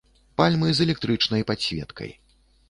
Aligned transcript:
Пальмы 0.41 0.71
з 0.77 0.81
электрычнай 0.85 1.45
падсветкай. 1.53 2.11